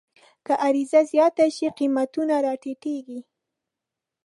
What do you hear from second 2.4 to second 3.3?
راټیټېږي.